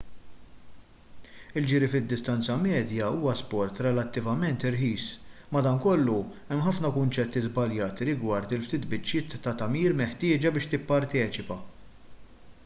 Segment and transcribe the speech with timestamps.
[1.59, 5.05] il-ġiri fid-distanza medja huwa sport relattivament irħis
[5.57, 6.17] madankollu
[6.49, 11.63] hemm ħafna kunċetti żbaljati rigward il-ftit biċċiet ta' tagħmir meħtieġa biex tipparteċipa